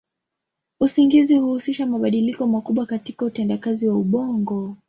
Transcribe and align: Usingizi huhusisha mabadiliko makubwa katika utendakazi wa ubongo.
Usingizi 0.79 1.37
huhusisha 1.37 1.85
mabadiliko 1.85 2.47
makubwa 2.47 2.85
katika 2.85 3.25
utendakazi 3.25 3.87
wa 3.89 3.97
ubongo. 3.97 4.77